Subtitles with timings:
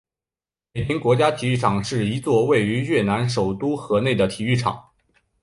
[0.73, 4.83] 美亭国家体育场是一座位于越南首都河内的体育场。